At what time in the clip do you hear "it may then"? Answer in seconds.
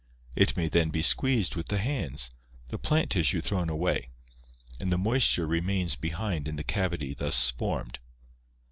0.35-0.89